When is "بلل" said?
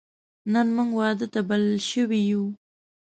1.49-1.75